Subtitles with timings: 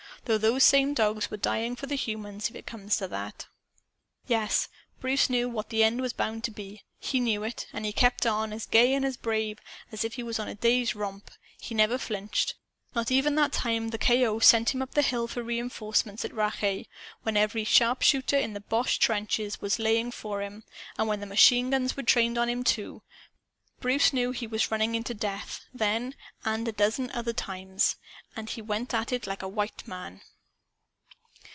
[0.25, 3.47] (Though those same dogs were dying for the humans, if it comes to that.)
[4.27, 6.83] "Yes, Bruce knew what the end was bound to be.
[6.99, 7.65] He knew it.
[7.73, 9.57] And he kept on, as gay and as brave
[9.91, 11.31] as if he was on a day's romp.
[11.59, 12.53] He never flinched.
[12.93, 14.37] Not even that time the K.O.
[14.39, 16.87] sent him up the hill for reenforcements at Rache,
[17.23, 20.63] when every sharpshooter in the boche trenches was laying for him,
[20.99, 23.01] and when the machine guns were trained on him, too.
[23.79, 26.13] Bruce knew he was running into death, then
[26.45, 27.95] and a dozen other times.
[28.35, 30.21] And he went at it like a white man.